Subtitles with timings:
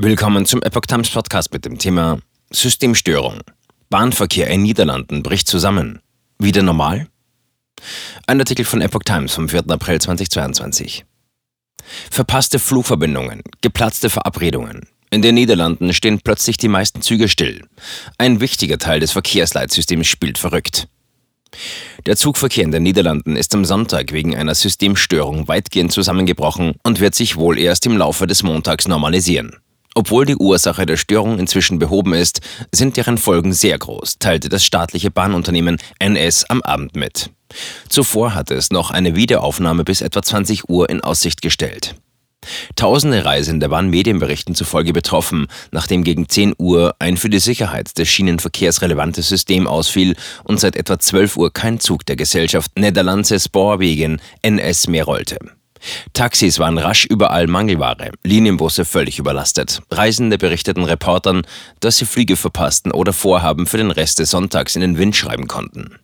[0.00, 2.20] Willkommen zum Epoch Times Podcast mit dem Thema
[2.52, 3.40] Systemstörung.
[3.90, 5.98] Bahnverkehr in Niederlanden bricht zusammen.
[6.38, 7.08] Wieder normal?
[8.28, 9.64] Ein Artikel von Epoch Times vom 4.
[9.70, 11.04] April 2022.
[12.12, 14.86] Verpasste Flugverbindungen, geplatzte Verabredungen.
[15.10, 17.66] In den Niederlanden stehen plötzlich die meisten Züge still.
[18.18, 20.86] Ein wichtiger Teil des Verkehrsleitsystems spielt verrückt.
[22.06, 27.16] Der Zugverkehr in den Niederlanden ist am Sonntag wegen einer Systemstörung weitgehend zusammengebrochen und wird
[27.16, 29.56] sich wohl erst im Laufe des Montags normalisieren.
[29.98, 34.64] Obwohl die Ursache der Störung inzwischen behoben ist, sind deren Folgen sehr groß, teilte das
[34.64, 37.30] staatliche Bahnunternehmen NS am Abend mit.
[37.88, 41.96] Zuvor hatte es noch eine Wiederaufnahme bis etwa 20 Uhr in Aussicht gestellt.
[42.76, 48.08] Tausende Reisende waren Medienberichten zufolge betroffen, nachdem gegen 10 Uhr ein für die Sicherheit des
[48.08, 54.20] Schienenverkehrs relevantes System ausfiel und seit etwa 12 Uhr kein Zug der Gesellschaft Nederlandse Spoorwegen
[54.42, 55.38] NS mehr rollte.
[56.12, 59.80] Taxis waren rasch überall Mangelware, Linienbusse völlig überlastet.
[59.90, 61.42] Reisende berichteten Reportern,
[61.80, 65.48] dass sie Flüge verpassten oder Vorhaben für den Rest des Sonntags in den Wind schreiben
[65.48, 65.98] konnten.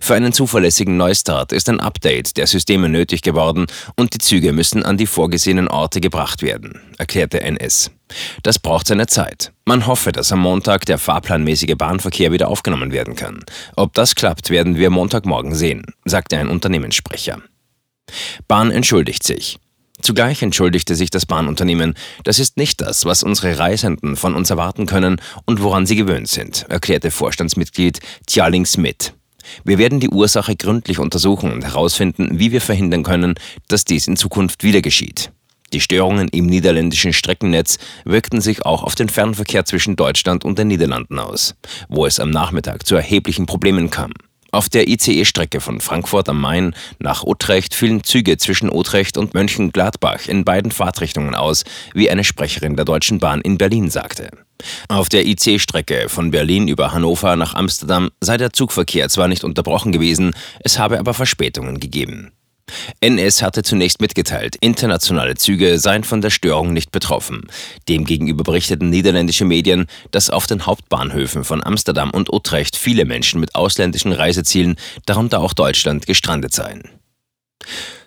[0.00, 4.84] Für einen zuverlässigen Neustart ist ein Update der Systeme nötig geworden und die Züge müssen
[4.84, 7.90] an die vorgesehenen Orte gebracht werden, erklärte NS.
[8.42, 9.52] Das braucht seine Zeit.
[9.64, 13.44] Man hoffe, dass am Montag der fahrplanmäßige Bahnverkehr wieder aufgenommen werden kann.
[13.74, 17.42] Ob das klappt, werden wir Montagmorgen sehen, sagte ein Unternehmenssprecher.
[18.48, 19.58] Bahn entschuldigt sich.
[20.02, 24.86] Zugleich entschuldigte sich das Bahnunternehmen, das ist nicht das, was unsere Reisenden von uns erwarten
[24.86, 29.12] können und woran sie gewöhnt sind, erklärte Vorstandsmitglied Tjaling Smith.
[29.64, 33.34] Wir werden die Ursache gründlich untersuchen und herausfinden, wie wir verhindern können,
[33.68, 35.30] dass dies in Zukunft wieder geschieht.
[35.72, 40.68] Die Störungen im niederländischen Streckennetz wirkten sich auch auf den Fernverkehr zwischen Deutschland und den
[40.68, 41.54] Niederlanden aus,
[41.88, 44.12] wo es am Nachmittag zu erheblichen Problemen kam.
[44.56, 50.28] Auf der ICE-Strecke von Frankfurt am Main nach Utrecht fielen Züge zwischen Utrecht und Mönchengladbach
[50.28, 54.30] in beiden Fahrtrichtungen aus, wie eine Sprecherin der Deutschen Bahn in Berlin sagte.
[54.88, 59.92] Auf der IC-Strecke von Berlin über Hannover nach Amsterdam sei der Zugverkehr zwar nicht unterbrochen
[59.92, 62.32] gewesen, es habe aber Verspätungen gegeben.
[63.00, 67.46] NS hatte zunächst mitgeteilt, internationale Züge seien von der Störung nicht betroffen.
[67.88, 73.54] Demgegenüber berichteten niederländische Medien, dass auf den Hauptbahnhöfen von Amsterdam und Utrecht viele Menschen mit
[73.54, 76.82] ausländischen Reisezielen, darunter auch Deutschland, gestrandet seien.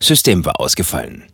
[0.00, 1.24] System war ausgefallen.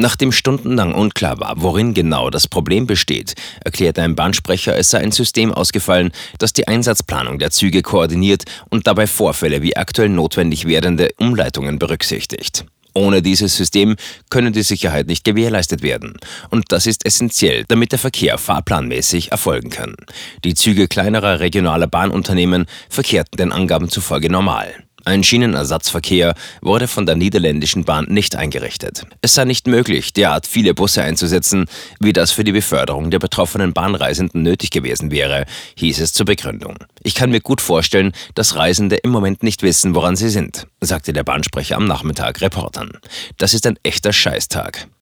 [0.00, 5.10] Nachdem stundenlang unklar war, worin genau das Problem besteht, erklärte ein Bahnsprecher, es sei ein
[5.10, 11.10] System ausgefallen, das die Einsatzplanung der Züge koordiniert und dabei Vorfälle wie aktuell notwendig werdende
[11.18, 12.64] Umleitungen berücksichtigt.
[12.94, 13.96] Ohne dieses System
[14.30, 16.14] könne die Sicherheit nicht gewährleistet werden.
[16.50, 19.96] Und das ist essentiell, damit der Verkehr fahrplanmäßig erfolgen kann.
[20.44, 24.87] Die Züge kleinerer regionaler Bahnunternehmen verkehrten den Angaben zufolge normal.
[25.08, 29.06] Ein Schienenersatzverkehr wurde von der niederländischen Bahn nicht eingerichtet.
[29.22, 31.64] Es sei nicht möglich, derart viele Busse einzusetzen,
[31.98, 36.76] wie das für die Beförderung der betroffenen Bahnreisenden nötig gewesen wäre, hieß es zur Begründung.
[37.02, 41.14] Ich kann mir gut vorstellen, dass Reisende im Moment nicht wissen, woran sie sind, sagte
[41.14, 42.90] der Bahnsprecher am Nachmittag Reportern.
[43.38, 44.88] Das ist ein echter Scheißtag.